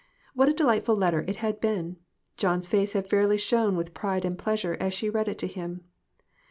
What 0.33 0.49
a 0.49 0.53
delightful 0.53 0.95
letter 0.95 1.23
it 1.27 1.35
had 1.45 1.61
been! 1.61 1.97
John's 2.35 2.67
face 2.67 2.93
had 2.93 3.07
fairly 3.07 3.37
shone 3.37 3.77
with 3.77 3.93
pride 3.93 4.25
and 4.25 4.35
pleas 4.35 4.63
ure 4.63 4.73
as 4.79 4.95
she 4.95 5.11
read 5.11 5.27
it 5.27 5.37
to 5.37 5.47
him. 5.47 5.83